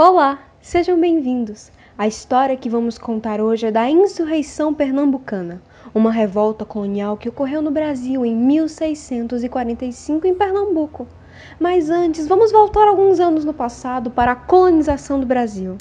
Olá, 0.00 0.38
sejam 0.62 1.00
bem-vindos. 1.00 1.72
A 1.98 2.06
história 2.06 2.56
que 2.56 2.70
vamos 2.70 2.96
contar 2.96 3.40
hoje 3.40 3.66
é 3.66 3.72
da 3.72 3.90
insurreição 3.90 4.72
pernambucana, 4.72 5.60
uma 5.92 6.12
revolta 6.12 6.64
colonial 6.64 7.16
que 7.16 7.28
ocorreu 7.28 7.60
no 7.60 7.72
Brasil 7.72 8.24
em 8.24 8.32
1645 8.32 10.24
em 10.24 10.36
Pernambuco. 10.36 11.08
Mas 11.58 11.90
antes, 11.90 12.28
vamos 12.28 12.52
voltar 12.52 12.86
alguns 12.86 13.18
anos 13.18 13.44
no 13.44 13.52
passado 13.52 14.08
para 14.08 14.30
a 14.30 14.36
colonização 14.36 15.18
do 15.18 15.26
Brasil. 15.26 15.76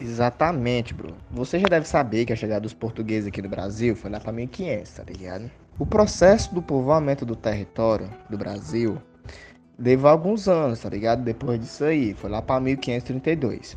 Exatamente, 0.00 0.94
Bruno. 0.94 1.16
Você 1.32 1.58
já 1.58 1.66
deve 1.66 1.88
saber 1.88 2.26
que 2.26 2.32
a 2.32 2.36
chegada 2.36 2.60
dos 2.60 2.74
portugueses 2.74 3.26
aqui 3.26 3.42
no 3.42 3.48
Brasil 3.48 3.96
foi 3.96 4.08
lá 4.08 4.20
para 4.20 4.30
1500, 4.30 4.92
tá 4.92 5.02
ligado? 5.02 5.50
O 5.80 5.84
processo 5.84 6.54
do 6.54 6.62
povoamento 6.62 7.26
do 7.26 7.34
território 7.34 8.08
do 8.30 8.38
Brasil 8.38 9.02
levou 9.80 10.10
alguns 10.10 10.46
anos, 10.46 10.80
tá 10.80 10.88
ligado? 10.88 11.22
Depois 11.22 11.58
disso 11.58 11.84
aí, 11.84 12.14
foi 12.14 12.30
lá 12.30 12.42
para 12.42 12.60
1532. 12.60 13.76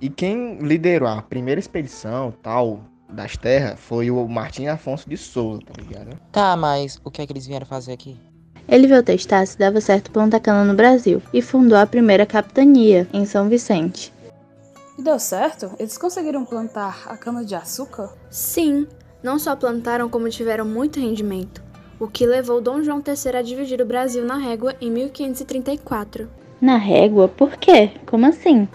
E 0.00 0.10
quem 0.10 0.58
liderou 0.58 1.08
a 1.08 1.22
primeira 1.22 1.60
expedição, 1.60 2.34
tal, 2.42 2.80
das 3.08 3.36
terras 3.36 3.78
foi 3.78 4.10
o 4.10 4.26
Martim 4.26 4.66
Afonso 4.66 5.08
de 5.08 5.16
Souza, 5.16 5.62
tá 5.64 5.80
ligado? 5.80 6.18
Tá, 6.32 6.56
mas 6.56 7.00
o 7.04 7.10
que 7.10 7.22
é 7.22 7.26
que 7.26 7.32
eles 7.32 7.46
vieram 7.46 7.66
fazer 7.66 7.92
aqui? 7.92 8.18
Ele 8.68 8.88
veio 8.88 9.02
testar 9.02 9.46
se 9.46 9.56
dava 9.56 9.80
certo 9.80 10.10
plantar 10.10 10.40
cana 10.40 10.64
no 10.64 10.74
Brasil 10.74 11.22
e 11.32 11.40
fundou 11.40 11.78
a 11.78 11.86
primeira 11.86 12.26
capitania, 12.26 13.06
em 13.12 13.24
São 13.24 13.48
Vicente. 13.48 14.12
E 14.98 15.02
deu 15.02 15.18
certo? 15.20 15.70
Eles 15.78 15.96
conseguiram 15.96 16.44
plantar 16.44 17.04
a 17.06 17.16
cana-de-açúcar? 17.16 18.12
Sim, 18.28 18.88
não 19.22 19.38
só 19.38 19.54
plantaram, 19.54 20.08
como 20.08 20.28
tiveram 20.28 20.64
muito 20.64 20.98
rendimento, 20.98 21.62
o 21.98 22.06
que 22.06 22.26
levou 22.26 22.60
Dom 22.60 22.82
João 22.82 23.02
III 23.06 23.36
a 23.36 23.42
dividir 23.42 23.80
o 23.80 23.86
Brasil 23.86 24.24
na 24.24 24.36
régua 24.36 24.74
em 24.80 24.90
1534. 24.90 26.28
Na 26.60 26.76
régua? 26.76 27.28
Por 27.28 27.56
quê? 27.56 27.90
Como 28.06 28.26
assim? 28.26 28.68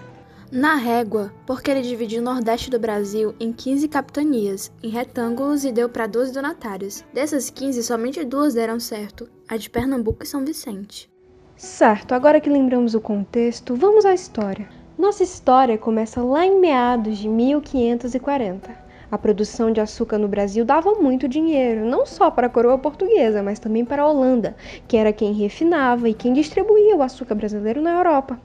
Na 0.52 0.76
régua, 0.76 1.32
porque 1.48 1.72
ele 1.72 1.82
dividiu 1.82 2.22
o 2.22 2.26
Nordeste 2.26 2.70
do 2.70 2.78
Brasil 2.78 3.34
em 3.40 3.54
15 3.54 3.88
capitanias, 3.88 4.70
em 4.84 4.90
retângulos 4.90 5.64
e 5.64 5.72
deu 5.72 5.88
para 5.88 6.08
12 6.08 6.34
donatários. 6.34 7.06
Dessas 7.14 7.50
15, 7.50 7.82
somente 7.82 8.24
duas 8.26 8.54
deram 8.54 8.78
certo, 8.78 9.30
a 9.48 9.56
de 9.56 9.70
Pernambuco 9.70 10.24
e 10.24 10.28
São 10.28 10.44
Vicente. 10.44 11.10
Certo, 11.56 12.14
agora 12.14 12.42
que 12.42 12.50
lembramos 12.50 12.96
o 12.96 13.00
contexto, 13.00 13.76
vamos 13.76 14.06
à 14.06 14.14
história. 14.14 14.68
Nossa 14.98 15.24
história 15.24 15.78
começa 15.78 16.22
lá 16.22 16.46
em 16.46 16.60
meados 16.60 17.18
de 17.18 17.30
1540. 17.30 18.81
A 19.12 19.18
produção 19.18 19.72
de 19.72 19.82
açúcar 19.82 20.18
no 20.18 20.28
Brasil 20.28 20.64
dava 20.64 20.94
muito 20.94 21.28
dinheiro, 21.28 21.86
não 21.86 22.06
só 22.06 22.32
para 22.32 22.48
a 22.48 22.50
coroa 22.50 22.78
portuguesa, 22.78 23.44
mas 23.44 23.60
também 23.60 23.84
para 23.84 24.04
a 24.04 24.10
Holanda, 24.10 24.56
que 24.88 24.96
era 24.96 25.12
quem 25.12 25.34
refinava 25.34 26.08
e 26.08 26.14
quem 26.14 26.32
distribuía 26.32 26.96
o 26.96 27.04
açúcar 27.04 27.36
brasileiro 27.36 27.82
na 27.82 27.92
Europa 27.92 28.40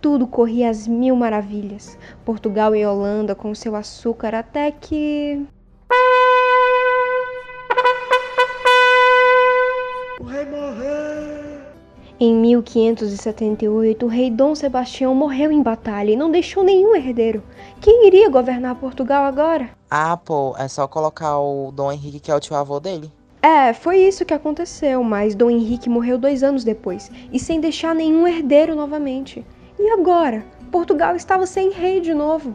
tudo 0.00 0.26
corria 0.26 0.70
às 0.70 0.88
mil 0.88 1.14
maravilhas. 1.14 1.98
Portugal 2.24 2.74
e 2.74 2.84
Holanda 2.84 3.34
com 3.34 3.54
seu 3.54 3.76
açúcar 3.76 4.34
até 4.34 4.70
que. 4.70 5.46
Em 12.22 12.34
1578, 12.34 14.04
o 14.04 14.08
rei 14.10 14.30
Dom 14.30 14.54
Sebastião 14.54 15.14
morreu 15.14 15.50
em 15.50 15.62
batalha 15.62 16.10
e 16.10 16.16
não 16.16 16.30
deixou 16.30 16.62
nenhum 16.62 16.94
herdeiro. 16.94 17.42
Quem 17.80 18.06
iria 18.06 18.28
governar 18.28 18.74
Portugal 18.74 19.24
agora? 19.24 19.70
Ah, 19.90 20.18
pô, 20.18 20.54
é 20.58 20.68
só 20.68 20.86
colocar 20.86 21.38
o 21.38 21.72
Dom 21.72 21.90
Henrique, 21.90 22.20
que 22.20 22.30
é 22.30 22.34
o 22.34 22.38
tio 22.38 22.56
avô 22.56 22.78
dele. 22.78 23.10
É, 23.40 23.72
foi 23.72 24.00
isso 24.00 24.26
que 24.26 24.34
aconteceu, 24.34 25.02
mas 25.02 25.34
Dom 25.34 25.48
Henrique 25.48 25.88
morreu 25.88 26.18
dois 26.18 26.42
anos 26.42 26.62
depois 26.62 27.10
e 27.32 27.38
sem 27.38 27.58
deixar 27.58 27.94
nenhum 27.94 28.28
herdeiro 28.28 28.76
novamente. 28.76 29.42
E 29.78 29.88
agora? 29.88 30.44
Portugal 30.70 31.16
estava 31.16 31.46
sem 31.46 31.70
rei 31.70 32.02
de 32.02 32.12
novo. 32.12 32.54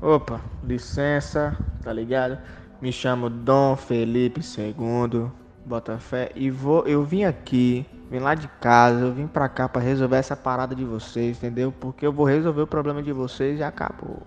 Opa, 0.00 0.40
licença, 0.62 1.54
tá 1.82 1.92
ligado? 1.92 2.38
Me 2.80 2.90
chamo 2.90 3.28
Dom 3.28 3.76
Felipe 3.76 4.40
II, 4.40 5.26
Botafé, 5.66 6.32
e 6.34 6.48
vou, 6.48 6.86
eu 6.86 7.04
vim 7.04 7.24
aqui, 7.24 7.84
vim 8.10 8.18
lá 8.18 8.34
de 8.34 8.48
casa, 8.60 9.00
eu 9.00 9.12
vim 9.12 9.26
pra 9.26 9.48
cá 9.48 9.68
pra 9.68 9.82
resolver 9.82 10.16
essa 10.16 10.36
parada 10.36 10.74
de 10.74 10.84
vocês, 10.84 11.36
entendeu? 11.36 11.72
Porque 11.80 12.06
eu 12.06 12.12
vou 12.12 12.26
resolver 12.26 12.62
o 12.62 12.66
problema 12.66 13.02
de 13.02 13.12
vocês 13.12 13.60
e 13.60 13.62
acabou. 13.62 14.22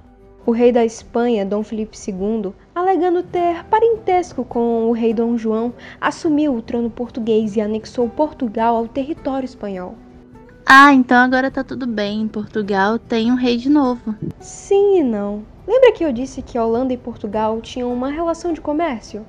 O 0.46 0.52
rei 0.52 0.72
da 0.72 0.86
Espanha, 0.86 1.46
Dom 1.46 1.62
Felipe 1.62 1.98
II, 1.98 2.54
alegando 2.74 3.22
ter 3.22 3.66
parentesco 3.66 4.46
com 4.46 4.86
o 4.86 4.94
rei 4.94 5.14
Dom 5.14 5.38
João, 5.38 5.74
assumiu 6.00 6.56
o 6.56 6.62
trono 6.62 6.90
português 6.90 7.58
e 7.58 7.62
anexou 7.62 8.08
Portugal 8.08 8.78
ao 8.78 8.88
território 8.88 9.46
espanhol. 9.46 9.96
Ah, 10.66 10.94
então 10.94 11.18
agora 11.18 11.52
tá 11.52 11.64
tudo 11.64 11.86
bem. 11.88 12.22
Em 12.22 12.28
Portugal 12.28 12.98
tem 12.98 13.32
um 13.32 13.36
rei 13.36 13.58
de 13.58 13.70
novo. 13.70 14.16
Sim 14.40 15.00
e 15.00 15.04
não. 15.04 15.44
Lembra 15.68 15.92
que 15.92 16.04
eu 16.04 16.14
disse 16.14 16.42
que 16.42 16.58
Holanda 16.58 16.94
e 16.94 16.98
Portugal 16.98 17.60
tinham 17.60 17.92
uma 17.92 18.10
relação 18.10 18.54
de 18.54 18.62
comércio? 18.62 19.26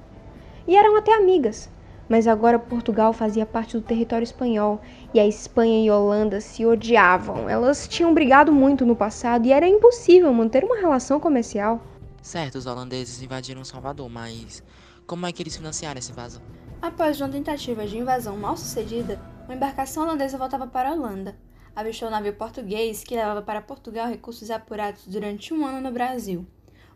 E 0.69 0.76
eram 0.76 0.97
até 0.97 1.15
amigas. 1.15 1.69
Mas 2.09 2.27
agora 2.27 2.59
Portugal 2.59 3.13
fazia 3.13 3.45
parte 3.45 3.77
do 3.77 3.83
território 3.83 4.25
espanhol 4.25 4.81
e 5.13 5.21
a 5.21 5.27
Espanha 5.27 5.85
e 5.85 5.89
a 5.89 5.97
Holanda 5.97 6.41
se 6.41 6.65
odiavam. 6.65 7.49
Elas 7.49 7.87
tinham 7.87 8.15
brigado 8.15 8.51
muito 8.51 8.87
no 8.87 8.97
passado 8.97 9.47
e 9.47 9.53
era 9.53 9.69
impossível 9.69 10.33
manter 10.33 10.65
uma 10.65 10.77
relação 10.77 11.21
comercial. 11.21 11.83
Certo, 12.23 12.57
os 12.57 12.67
holandeses 12.67 13.23
invadiram 13.23 13.65
Salvador, 13.65 14.09
mas 14.09 14.63
como 15.07 15.27
é 15.27 15.33
que 15.33 15.43
eles 15.43 15.57
financiaram 15.57 15.99
essa 15.99 16.11
invasão? 16.11 16.43
Após 16.81 17.21
uma 17.21 17.29
tentativa 17.29 17.87
de 17.87 17.99
invasão 17.99 18.37
mal 18.37 18.57
sucedida, 18.57 19.21
uma 19.45 19.55
embarcação 19.55 20.03
holandesa 20.03 20.39
voltava 20.39 20.67
para 20.67 20.91
a 20.91 20.93
Holanda. 20.93 21.37
Avistou 21.75 22.09
um 22.09 22.11
navio 22.11 22.35
português 22.35 23.05
que 23.05 23.15
levava 23.15 23.43
para 23.43 23.63
Portugal 23.63 24.09
recursos 24.09 24.51
apurados 24.51 25.07
durante 25.07 25.53
um 25.55 25.65
ano 25.65 25.81
no 25.81 25.93
Brasil. 25.93 26.47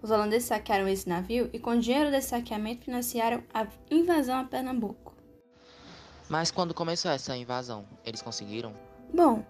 Os 0.02 0.10
holandeses 0.10 0.48
saquearam 0.48 0.88
esse 0.88 1.08
navio 1.08 1.48
e, 1.52 1.58
com 1.60 1.70
o 1.70 1.80
dinheiro 1.80 2.10
desse 2.10 2.30
saqueamento, 2.30 2.84
financiaram 2.84 3.42
a 3.54 3.66
invasão 3.88 4.40
a 4.40 4.44
Pernambuco. 4.44 5.14
Mas 6.28 6.50
quando 6.50 6.74
começou 6.74 7.10
essa 7.10 7.36
invasão, 7.36 7.84
eles 8.04 8.20
conseguiram? 8.20 8.72
Bom, 9.14 9.44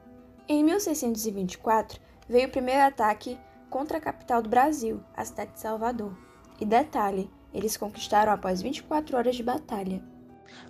em 0.46 0.62
1624 0.62 1.98
veio 2.28 2.48
o 2.48 2.50
primeiro 2.50 2.82
ataque 2.82 3.38
contra 3.70 3.96
a 3.96 4.00
capital 4.00 4.42
do 4.42 4.50
Brasil, 4.50 5.02
a 5.16 5.24
cidade 5.24 5.52
de 5.52 5.60
Salvador. 5.60 6.14
E 6.60 6.66
detalhe, 6.66 7.30
eles 7.54 7.76
conquistaram 7.76 8.32
após 8.32 8.60
24 8.60 9.16
horas 9.16 9.34
de 9.34 9.42
batalha. 9.42 10.02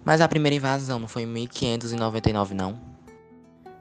Mas 0.05 0.21
a 0.21 0.29
primeira 0.29 0.55
invasão 0.55 1.01
não 1.01 1.09
foi 1.09 1.23
em 1.23 1.27
1599, 1.27 2.55
não? 2.55 2.81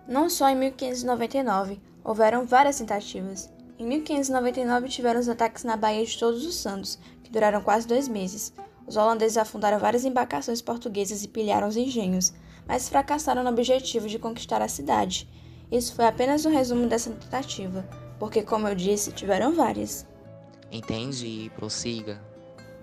Não 0.08 0.30
só 0.30 0.50
em 0.50 0.56
1599, 0.56 1.80
houveram 2.04 2.46
várias 2.46 2.80
tentativas. 2.80 3.54
Em 3.82 3.84
1599 3.84 4.90
tiveram 4.90 5.20
os 5.20 5.28
ataques 5.28 5.64
na 5.64 5.76
Baía 5.76 6.06
de 6.06 6.16
Todos 6.16 6.46
os 6.46 6.54
Santos, 6.54 7.00
que 7.24 7.32
duraram 7.32 7.64
quase 7.64 7.88
dois 7.88 8.08
meses. 8.08 8.54
Os 8.86 8.96
holandeses 8.96 9.38
afundaram 9.38 9.80
várias 9.80 10.06
embarcações 10.06 10.62
portuguesas 10.62 11.24
e 11.24 11.28
pilharam 11.28 11.68
os 11.68 11.76
engenhos, 11.76 12.32
mas 12.68 12.88
fracassaram 12.88 13.44
no 13.44 13.50
objetivo 13.50 14.08
de 14.08 14.20
conquistar 14.20 14.62
a 14.62 14.68
cidade. 14.68 15.28
Isso 15.72 15.96
foi 15.96 16.06
apenas 16.06 16.46
um 16.46 16.52
resumo 16.52 16.86
dessa 16.86 17.10
tentativa, 17.10 17.84
porque, 18.20 18.44
como 18.44 18.68
eu 18.68 18.76
disse, 18.76 19.14
tiveram 19.14 19.52
várias. 19.52 20.06
Entendi, 20.72 21.52
prossiga. 21.56 22.22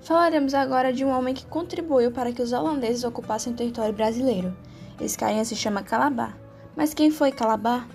Falaremos 0.00 0.52
agora 0.52 0.92
de 0.92 1.04
um 1.04 1.16
homem 1.16 1.32
que 1.32 1.46
contribuiu 1.46 2.10
para 2.10 2.32
que 2.32 2.42
os 2.42 2.52
holandeses 2.52 3.04
ocupassem 3.04 3.52
o 3.52 3.56
território 3.56 3.94
brasileiro. 3.94 4.52
Esse 5.00 5.16
carinha 5.16 5.44
se 5.44 5.54
chama 5.54 5.80
Calabar. 5.80 6.36
Mas 6.74 6.92
quem 6.92 7.08
foi 7.08 7.30
Calabar? 7.30 7.88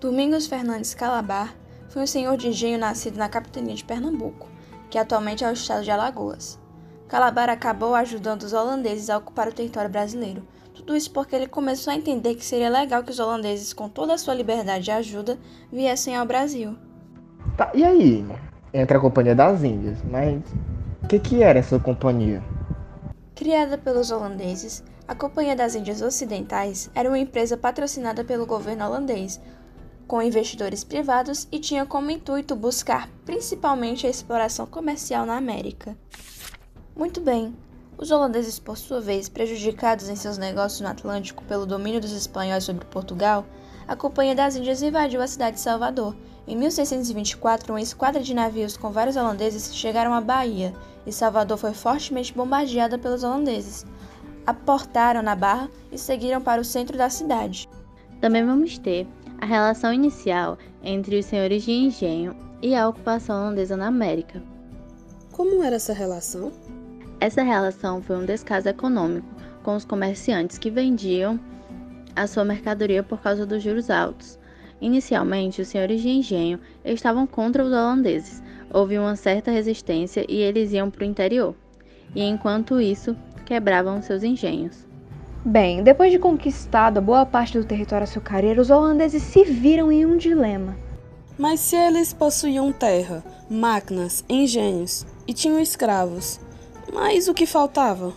Domingos 0.00 0.46
Fernandes 0.46 0.94
Calabar 0.94 1.54
foi 1.90 2.02
um 2.02 2.06
senhor 2.06 2.34
de 2.38 2.48
engenho 2.48 2.78
nascido 2.78 3.18
na 3.18 3.28
capitania 3.28 3.74
de 3.74 3.84
Pernambuco, 3.84 4.48
que 4.88 4.96
atualmente 4.96 5.44
é 5.44 5.50
o 5.50 5.52
estado 5.52 5.84
de 5.84 5.90
Alagoas. 5.90 6.58
Calabar 7.06 7.50
acabou 7.50 7.94
ajudando 7.94 8.44
os 8.44 8.54
holandeses 8.54 9.10
a 9.10 9.18
ocupar 9.18 9.48
o 9.48 9.52
território 9.52 9.90
brasileiro. 9.90 10.42
Tudo 10.74 10.96
isso 10.96 11.10
porque 11.10 11.36
ele 11.36 11.46
começou 11.46 11.92
a 11.92 11.96
entender 11.96 12.34
que 12.34 12.44
seria 12.44 12.70
legal 12.70 13.04
que 13.04 13.10
os 13.10 13.18
holandeses, 13.18 13.74
com 13.74 13.90
toda 13.90 14.14
a 14.14 14.18
sua 14.18 14.32
liberdade 14.32 14.88
e 14.88 14.92
ajuda, 14.92 15.38
viessem 15.70 16.16
ao 16.16 16.24
Brasil. 16.24 16.78
Tá, 17.58 17.70
e 17.74 17.84
aí? 17.84 18.24
entre 18.72 18.96
a 18.96 19.00
Companhia 19.00 19.34
das 19.34 19.62
Índias, 19.62 19.98
mas 20.02 20.40
o 21.02 21.08
que, 21.08 21.18
que 21.18 21.42
era 21.42 21.58
essa 21.58 21.78
companhia? 21.78 22.42
Criada 23.34 23.76
pelos 23.76 24.10
holandeses, 24.10 24.82
a 25.06 25.14
Companhia 25.14 25.56
das 25.56 25.74
Índias 25.74 26.00
Ocidentais 26.00 26.90
era 26.94 27.08
uma 27.08 27.18
empresa 27.18 27.56
patrocinada 27.56 28.24
pelo 28.24 28.46
governo 28.46 28.86
holandês, 28.86 29.40
com 30.10 30.20
investidores 30.20 30.82
privados 30.82 31.46
e 31.52 31.60
tinha 31.60 31.86
como 31.86 32.10
intuito 32.10 32.56
buscar 32.56 33.08
principalmente 33.24 34.08
a 34.08 34.10
exploração 34.10 34.66
comercial 34.66 35.24
na 35.24 35.36
América. 35.36 35.96
Muito 36.96 37.20
bem, 37.20 37.56
os 37.96 38.10
holandeses, 38.10 38.58
por 38.58 38.76
sua 38.76 39.00
vez, 39.00 39.28
prejudicados 39.28 40.08
em 40.08 40.16
seus 40.16 40.36
negócios 40.36 40.80
no 40.80 40.88
Atlântico 40.88 41.44
pelo 41.44 41.64
domínio 41.64 42.00
dos 42.00 42.10
espanhóis 42.10 42.64
sobre 42.64 42.84
Portugal, 42.86 43.46
a 43.86 43.94
Companhia 43.94 44.34
das 44.34 44.56
Índias 44.56 44.82
invadiu 44.82 45.22
a 45.22 45.28
cidade 45.28 45.58
de 45.58 45.62
Salvador 45.62 46.16
em 46.44 46.56
1624, 46.56 47.72
uma 47.72 47.80
esquadra 47.80 48.20
de 48.20 48.34
navios 48.34 48.76
com 48.76 48.90
vários 48.90 49.14
holandeses 49.14 49.72
chegaram 49.72 50.12
à 50.12 50.20
Bahia 50.20 50.74
e 51.06 51.12
Salvador 51.12 51.56
foi 51.56 51.72
fortemente 51.72 52.34
bombardeada 52.34 52.98
pelos 52.98 53.22
holandeses. 53.22 53.86
Aportaram 54.44 55.22
na 55.22 55.36
barra 55.36 55.70
e 55.92 55.96
seguiram 55.96 56.42
para 56.42 56.60
o 56.60 56.64
centro 56.64 56.98
da 56.98 57.08
cidade. 57.08 57.68
Também 58.20 58.44
vamos 58.44 58.76
ter 58.76 59.06
A 59.40 59.46
relação 59.46 59.90
inicial 59.90 60.58
entre 60.84 61.18
os 61.18 61.24
senhores 61.24 61.62
de 61.62 61.72
engenho 61.72 62.36
e 62.60 62.74
a 62.74 62.86
ocupação 62.86 63.40
holandesa 63.40 63.74
na 63.74 63.86
América. 63.86 64.42
Como 65.32 65.62
era 65.64 65.76
essa 65.76 65.94
relação? 65.94 66.52
Essa 67.18 67.42
relação 67.42 68.02
foi 68.02 68.16
um 68.16 68.26
descaso 68.26 68.68
econômico 68.68 69.26
com 69.62 69.74
os 69.74 69.84
comerciantes 69.86 70.58
que 70.58 70.70
vendiam 70.70 71.40
a 72.14 72.26
sua 72.26 72.44
mercadoria 72.44 73.02
por 73.02 73.22
causa 73.22 73.46
dos 73.46 73.62
juros 73.62 73.88
altos. 73.88 74.38
Inicialmente, 74.78 75.62
os 75.62 75.68
senhores 75.68 76.02
de 76.02 76.10
engenho 76.10 76.60
estavam 76.84 77.26
contra 77.26 77.64
os 77.64 77.70
holandeses. 77.70 78.42
Houve 78.70 78.98
uma 78.98 79.16
certa 79.16 79.50
resistência 79.50 80.22
e 80.28 80.36
eles 80.36 80.70
iam 80.72 80.90
para 80.90 81.02
o 81.02 81.06
interior. 81.06 81.54
E 82.14 82.22
enquanto 82.22 82.78
isso, 82.78 83.16
quebravam 83.46 84.02
seus 84.02 84.22
engenhos. 84.22 84.89
Bem, 85.42 85.82
depois 85.82 86.12
de 86.12 86.18
conquistada 86.18 87.00
boa 87.00 87.24
parte 87.24 87.58
do 87.58 87.64
território 87.64 88.04
açucareiro, 88.04 88.60
os 88.60 88.68
holandeses 88.68 89.22
se 89.22 89.42
viram 89.42 89.90
em 89.90 90.04
um 90.04 90.18
dilema. 90.18 90.76
Mas 91.38 91.60
se 91.60 91.76
eles 91.76 92.12
possuíam 92.12 92.70
terra, 92.70 93.24
máquinas, 93.48 94.22
engenhos 94.28 95.06
e 95.26 95.32
tinham 95.32 95.58
escravos, 95.58 96.38
mas 96.92 97.26
o 97.26 97.32
que 97.32 97.46
faltava? 97.46 98.12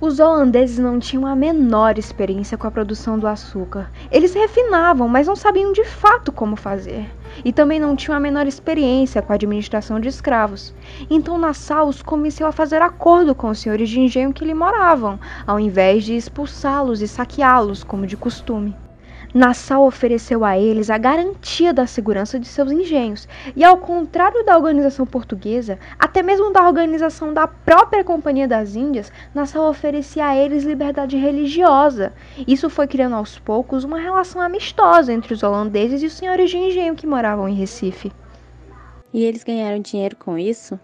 Os 0.00 0.18
holandeses 0.18 0.78
não 0.78 0.98
tinham 0.98 1.26
a 1.26 1.36
menor 1.36 1.96
experiência 1.96 2.58
com 2.58 2.66
a 2.66 2.72
produção 2.72 3.16
do 3.16 3.28
açúcar. 3.28 3.92
Eles 4.10 4.34
refinavam, 4.34 5.06
mas 5.06 5.28
não 5.28 5.36
sabiam 5.36 5.72
de 5.72 5.84
fato 5.84 6.32
como 6.32 6.56
fazer. 6.56 7.08
E 7.44 7.52
também 7.52 7.78
não 7.78 7.94
tinham 7.94 8.16
a 8.16 8.20
menor 8.20 8.46
experiência 8.46 9.22
com 9.22 9.32
a 9.32 9.34
administração 9.34 10.00
de 10.00 10.08
escravos. 10.08 10.74
Então 11.10 11.38
Nassau 11.38 11.88
os 11.88 12.02
convenceu 12.02 12.46
a 12.46 12.52
fazer 12.52 12.82
acordo 12.82 13.34
com 13.34 13.48
os 13.48 13.58
senhores 13.58 13.88
de 13.88 14.00
engenho 14.00 14.32
que 14.32 14.44
lhe 14.44 14.54
moravam, 14.54 15.18
ao 15.46 15.60
invés 15.60 16.04
de 16.04 16.16
expulsá-los 16.16 17.02
e 17.02 17.08
saqueá-los, 17.08 17.84
como 17.84 18.06
de 18.06 18.16
costume. 18.16 18.74
Nassau 19.34 19.86
ofereceu 19.86 20.42
a 20.42 20.58
eles 20.58 20.88
a 20.88 20.96
garantia 20.96 21.72
da 21.72 21.86
segurança 21.86 22.40
de 22.40 22.46
seus 22.46 22.72
engenhos, 22.72 23.28
e 23.54 23.62
ao 23.62 23.76
contrário 23.76 24.44
da 24.44 24.56
organização 24.56 25.04
portuguesa, 25.04 25.78
até 25.98 26.22
mesmo 26.22 26.50
da 26.52 26.66
organização 26.66 27.34
da 27.34 27.46
própria 27.46 28.02
Companhia 28.02 28.48
das 28.48 28.74
Índias, 28.74 29.12
Nassau 29.34 29.68
oferecia 29.68 30.26
a 30.26 30.36
eles 30.36 30.64
liberdade 30.64 31.16
religiosa. 31.16 32.12
Isso 32.46 32.70
foi 32.70 32.86
criando 32.86 33.16
aos 33.16 33.38
poucos 33.38 33.84
uma 33.84 33.98
relação 33.98 34.40
amistosa 34.40 35.12
entre 35.12 35.34
os 35.34 35.42
holandeses 35.42 36.02
e 36.02 36.06
os 36.06 36.14
senhores 36.14 36.50
de 36.50 36.56
engenho 36.56 36.96
que 36.96 37.06
moravam 37.06 37.48
em 37.48 37.54
Recife. 37.54 38.10
E 39.12 39.24
eles 39.24 39.44
ganharam 39.44 39.80
dinheiro 39.80 40.16
com 40.16 40.38
isso? 40.38 40.78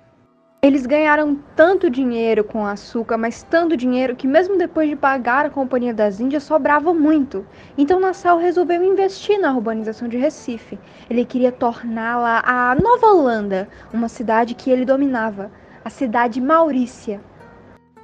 Eles 0.64 0.86
ganharam 0.86 1.36
tanto 1.54 1.90
dinheiro 1.90 2.42
com 2.42 2.64
açúcar, 2.64 3.18
mas 3.18 3.42
tanto 3.42 3.76
dinheiro 3.76 4.16
que 4.16 4.26
mesmo 4.26 4.56
depois 4.56 4.88
de 4.88 4.96
pagar 4.96 5.44
a 5.44 5.50
Companhia 5.50 5.92
das 5.92 6.20
Índias 6.20 6.42
sobrava 6.42 6.94
muito. 6.94 7.46
Então 7.76 8.00
Nassau 8.00 8.38
resolveu 8.38 8.82
investir 8.82 9.38
na 9.38 9.52
urbanização 9.52 10.08
de 10.08 10.16
Recife. 10.16 10.78
Ele 11.10 11.22
queria 11.26 11.52
torná-la 11.52 12.42
a 12.46 12.74
Nova 12.76 13.08
Holanda, 13.08 13.68
uma 13.92 14.08
cidade 14.08 14.54
que 14.54 14.70
ele 14.70 14.86
dominava, 14.86 15.52
a 15.84 15.90
cidade 15.90 16.40
Maurícia. 16.40 17.20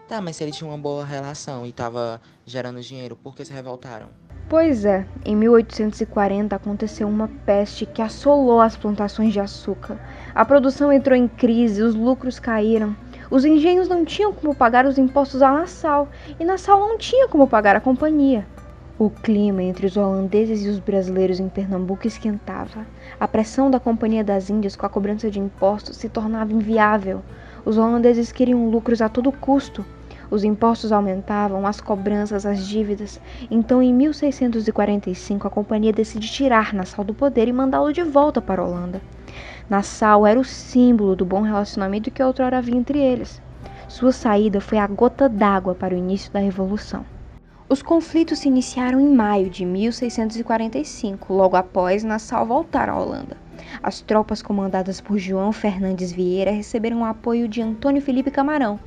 Tá, 0.07 0.21
mas 0.21 0.37
se 0.37 0.45
ele 0.45 0.53
tinha 0.53 0.69
uma 0.69 0.77
boa 0.77 1.03
relação 1.03 1.65
e 1.65 1.73
tava 1.73 2.21
gerando 2.45 2.83
dinheiro, 2.83 3.17
por 3.17 3.35
que 3.35 3.43
se 3.43 3.55
revoltaram? 3.55 4.11
Pois 4.51 4.85
é, 4.85 5.07
em 5.25 5.37
1840 5.37 6.57
aconteceu 6.57 7.07
uma 7.07 7.31
peste 7.47 7.87
que 7.87 8.03
assolou 8.03 8.61
as 8.61 8.77
plantações 8.77 9.33
de 9.33 9.39
açúcar. 9.39 9.97
A 10.35 10.45
produção 10.45 10.93
entrou 10.93 11.17
em 11.17 11.29
crise, 11.29 11.81
os 11.81 11.95
lucros 11.95 12.41
caíram. 12.41 12.97
Os 13.31 13.45
engenhos 13.45 13.87
não 13.87 14.05
tinham 14.05 14.33
como 14.33 14.53
pagar 14.53 14.87
os 14.87 14.99
impostos 14.99 15.41
a 15.41 15.53
Nassau 15.53 16.09
e 16.41 16.45
Nassau 16.45 16.81
não 16.81 16.99
tinha 16.99 17.29
como 17.29 17.47
pagar 17.47 17.77
a 17.77 17.81
companhia. 17.81 18.45
O 18.99 19.09
clima 19.09 19.63
entre 19.63 19.87
os 19.87 19.97
holandeses 19.97 20.65
e 20.65 20.69
os 20.69 20.81
brasileiros 20.81 21.39
em 21.39 21.49
Pernambuco 21.49 22.09
esquentava. 22.09 22.85
A 23.21 23.29
pressão 23.29 23.71
da 23.71 23.79
Companhia 23.79 24.25
das 24.25 24.51
Índias 24.51 24.75
com 24.75 24.85
a 24.85 24.91
cobrança 24.91 25.31
de 25.31 25.39
impostos 25.39 25.97
se 25.97 26.09
tornava 26.09 26.53
inviável. 26.53 27.23
Os 27.65 27.79
holandeses 27.79 28.33
queriam 28.33 28.69
lucros 28.69 29.01
a 29.01 29.09
todo 29.09 29.31
custo. 29.31 29.87
Os 30.31 30.45
impostos 30.45 30.93
aumentavam, 30.93 31.67
as 31.67 31.81
cobranças, 31.81 32.47
as 32.47 32.65
dívidas. 32.65 33.21
Então, 33.51 33.83
em 33.83 33.93
1645, 33.93 35.47
a 35.47 35.51
companhia 35.51 35.93
decide 35.93 36.31
tirar 36.31 36.73
Nassau 36.73 37.05
do 37.05 37.13
poder 37.13 37.49
e 37.49 37.53
mandá-lo 37.53 37.93
de 37.93 38.03
volta 38.03 38.41
para 38.41 38.63
a 38.63 38.65
Holanda. 38.65 39.03
Nassau 39.69 40.27
era 40.27 40.39
o 40.39 40.45
símbolo 40.45 41.17
do 41.17 41.25
bom 41.25 41.43
relacionamento 41.43 42.11
que 42.11 42.23
outrora 42.23 42.59
havia 42.59 42.77
entre 42.77 42.99
eles. 42.99 43.43
Sua 43.89 44.13
saída 44.13 44.61
foi 44.61 44.79
a 44.79 44.87
gota 44.87 45.29
d'água 45.29 45.75
para 45.75 45.95
o 45.95 45.99
início 45.99 46.33
da 46.33 46.39
Revolução. 46.39 47.05
Os 47.69 47.83
conflitos 47.83 48.41
se 48.41 48.49
iniciaram 48.49 49.01
em 49.01 49.13
maio 49.13 49.51
de 49.51 49.65
1645, 49.65 51.33
logo 51.33 51.57
após 51.57 52.05
Nassau 52.05 52.47
voltar 52.47 52.89
à 52.89 52.97
Holanda. 52.97 53.37
As 53.83 54.01
tropas 54.01 54.43
comandadas 54.43 55.01
por 55.01 55.19
João 55.19 55.53
Fernandes 55.53 56.13
Vieira 56.13 56.51
receberam 56.51 57.03
o 57.03 57.05
apoio 57.05 57.49
de 57.49 57.63
Antônio 57.63 58.03
Felipe 58.03 58.31
Camarão, 58.31 58.79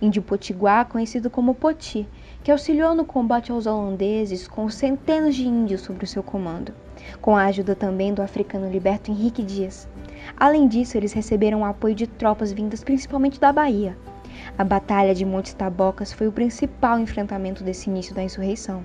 índio 0.00 0.22
potiguar 0.22 0.86
conhecido 0.86 1.30
como 1.30 1.54
Poti, 1.54 2.08
que 2.42 2.50
auxiliou 2.50 2.94
no 2.94 3.04
combate 3.04 3.52
aos 3.52 3.66
holandeses 3.66 4.48
com 4.48 4.68
centenas 4.68 5.34
de 5.34 5.46
índios 5.46 5.82
sob 5.82 6.04
o 6.04 6.06
seu 6.06 6.22
comando, 6.22 6.74
com 7.20 7.36
a 7.36 7.44
ajuda 7.44 7.74
também 7.74 8.12
do 8.12 8.20
africano 8.20 8.70
liberto 8.70 9.10
Henrique 9.10 9.42
Dias. 9.42 9.88
Além 10.36 10.66
disso, 10.66 10.96
eles 10.96 11.12
receberam 11.12 11.60
o 11.60 11.64
apoio 11.64 11.94
de 11.94 12.06
tropas 12.06 12.52
vindas 12.52 12.82
principalmente 12.82 13.40
da 13.40 13.52
Bahia. 13.52 13.96
A 14.56 14.64
Batalha 14.64 15.14
de 15.14 15.24
Montes 15.24 15.54
Tabocas 15.54 16.12
foi 16.12 16.28
o 16.28 16.32
principal 16.32 16.98
enfrentamento 16.98 17.62
desse 17.62 17.88
início 17.88 18.14
da 18.14 18.22
insurreição. 18.22 18.84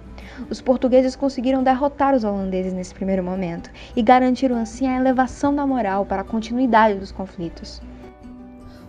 Os 0.49 0.61
portugueses 0.61 1.15
conseguiram 1.15 1.63
derrotar 1.63 2.15
os 2.15 2.23
holandeses 2.23 2.73
nesse 2.73 2.93
primeiro 2.93 3.23
momento 3.23 3.69
e 3.95 4.01
garantiram 4.01 4.57
assim 4.57 4.87
a 4.87 4.97
elevação 4.97 5.55
da 5.55 5.65
moral 5.65 6.05
para 6.05 6.21
a 6.21 6.25
continuidade 6.25 6.99
dos 6.99 7.11
conflitos. 7.11 7.81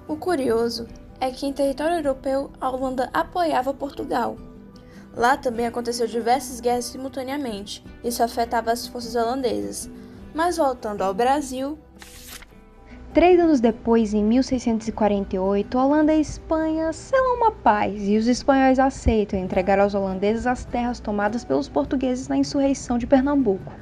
O 0.07 0.17
curioso 0.17 0.87
é 1.21 1.31
que 1.31 1.47
em 1.47 1.53
território 1.53 1.97
europeu 1.97 2.51
a 2.61 2.71
Holanda 2.71 3.11
apoiava 3.13 3.75
Portugal. 3.75 4.37
Lá 5.15 5.37
também 5.37 5.67
aconteceu 5.67 6.07
diversas 6.07 6.61
guerras 6.61 6.85
simultaneamente, 6.85 7.85
isso 8.05 8.23
afetava 8.23 8.71
as 8.71 8.87
forças 8.87 9.17
holandesas. 9.17 9.91
Mas 10.35 10.57
voltando 10.57 11.03
ao 11.03 11.13
Brasil. 11.13 11.79
Três 13.19 13.41
anos 13.41 13.59
depois, 13.59 14.15
em 14.15 14.23
1648, 14.23 15.77
Holanda 15.77 16.15
e 16.15 16.21
Espanha 16.21 16.93
selam 16.93 17.39
uma 17.39 17.51
paz 17.51 18.07
e 18.07 18.17
os 18.17 18.29
espanhóis 18.29 18.79
aceitam 18.79 19.41
entregar 19.41 19.81
aos 19.81 19.93
holandeses 19.93 20.47
as 20.47 20.65
terras 20.65 21.01
tomadas 21.01 21.45
pelos 21.45 21.69
portugueses 21.69 22.29
na 22.29 22.37
insurreição 22.37 22.97
de 22.97 23.09
Pernambuco. 23.09 23.73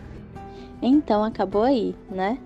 Então 0.80 1.22
acabou 1.22 1.64
aí, 1.64 1.94
né? 2.10 2.38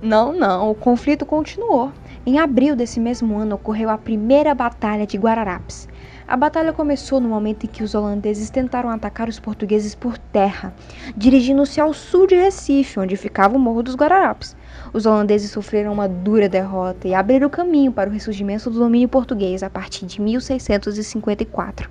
Não, 0.00 0.32
não, 0.32 0.70
o 0.70 0.74
conflito 0.76 1.26
continuou. 1.26 1.90
Em 2.24 2.38
abril 2.38 2.76
desse 2.76 3.00
mesmo 3.00 3.36
ano 3.36 3.56
ocorreu 3.56 3.90
a 3.90 3.98
primeira 3.98 4.54
Batalha 4.54 5.08
de 5.08 5.18
Guararapes. 5.18 5.88
A 6.30 6.36
batalha 6.36 6.72
começou 6.72 7.18
no 7.18 7.28
momento 7.28 7.64
em 7.64 7.66
que 7.66 7.82
os 7.82 7.92
holandeses 7.92 8.50
tentaram 8.50 8.88
atacar 8.88 9.28
os 9.28 9.40
portugueses 9.40 9.96
por 9.96 10.16
terra, 10.16 10.72
dirigindo-se 11.16 11.80
ao 11.80 11.92
sul 11.92 12.24
de 12.24 12.36
Recife, 12.36 13.00
onde 13.00 13.16
ficava 13.16 13.56
o 13.56 13.58
Morro 13.58 13.82
dos 13.82 13.96
Guararapes. 13.96 14.54
Os 14.92 15.06
holandeses 15.06 15.50
sofreram 15.50 15.92
uma 15.92 16.08
dura 16.08 16.48
derrota 16.48 17.08
e 17.08 17.14
abriram 17.14 17.50
caminho 17.50 17.90
para 17.90 18.08
o 18.08 18.12
ressurgimento 18.12 18.70
do 18.70 18.78
domínio 18.78 19.08
português 19.08 19.64
a 19.64 19.68
partir 19.68 20.06
de 20.06 20.20
1654. 20.20 21.90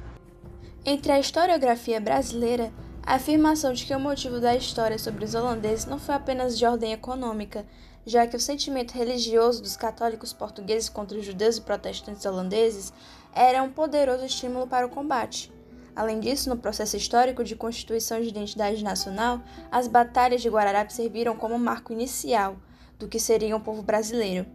Entre 0.86 1.12
a 1.12 1.20
historiografia 1.20 2.00
brasileira, 2.00 2.72
a 3.06 3.16
afirmação 3.16 3.74
de 3.74 3.86
que 3.86 3.94
o 3.94 4.00
motivo 4.00 4.40
da 4.40 4.56
história 4.56 4.98
sobre 4.98 5.26
os 5.26 5.36
holandeses 5.36 5.86
não 5.86 6.00
foi 6.00 6.16
apenas 6.16 6.58
de 6.58 6.66
ordem 6.66 6.94
econômica, 6.94 7.66
já 8.06 8.26
que 8.26 8.38
o 8.38 8.40
sentimento 8.40 8.94
religioso 8.94 9.62
dos 9.62 9.76
católicos 9.76 10.32
portugueses 10.32 10.88
contra 10.88 11.18
os 11.18 11.26
judeus 11.26 11.58
e 11.58 11.62
protestantes 11.62 12.26
holandeses 12.26 12.94
era 13.34 13.62
um 13.64 13.70
poderoso 13.70 14.26
estímulo 14.26 14.68
para 14.68 14.86
o 14.86 14.90
combate. 14.90 15.52
Além 15.96 16.20
disso, 16.20 16.50
no 16.50 16.58
processo 16.58 16.96
histórico 16.96 17.44
de 17.44 17.56
constituição 17.56 18.22
de 18.22 18.30
identidade 18.30 18.84
nacional, 18.84 19.42
as 19.72 19.88
batalhas 19.88 20.42
de 20.42 20.50
Guararapes 20.50 20.96
serviram 20.96 21.36
como 21.36 21.60
marco 21.60 21.92
inicial 21.92 22.56
do 22.98 23.08
que 23.08 23.20
seria 23.20 23.56
um 23.56 23.62
povo 23.62 23.82
brasileiro. 23.82 24.46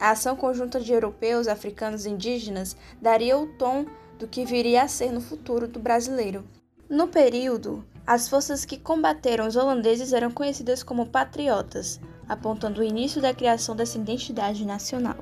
A 0.00 0.10
ação 0.10 0.36
conjunta 0.36 0.80
de 0.80 0.92
europeus, 0.92 1.48
africanos 1.48 2.06
e 2.06 2.10
indígenas 2.10 2.76
daria 3.00 3.36
o 3.36 3.46
tom 3.46 3.86
do 4.18 4.26
que 4.26 4.44
viria 4.44 4.82
a 4.82 4.88
ser 4.88 5.12
no 5.12 5.20
futuro 5.20 5.66
do 5.66 5.78
brasileiro. 5.78 6.44
No 6.88 7.08
período, 7.08 7.84
as 8.06 8.28
forças 8.28 8.64
que 8.64 8.78
combateram 8.78 9.46
os 9.46 9.54
holandeses 9.54 10.12
eram 10.12 10.30
conhecidas 10.30 10.82
como 10.82 11.06
patriotas, 11.06 12.00
apontando 12.28 12.80
o 12.80 12.84
início 12.84 13.20
da 13.20 13.34
criação 13.34 13.76
dessa 13.76 13.98
identidade 13.98 14.64
nacional. 14.64 15.16